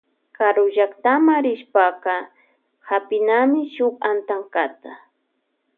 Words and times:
Karullaktama 0.37 1.35
rishpaka 1.45 2.13
hapinami 2.89 3.61
shuk 3.73 3.95
antankata. 4.09 4.91